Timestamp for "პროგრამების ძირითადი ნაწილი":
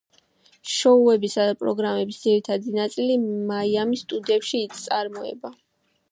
1.63-3.17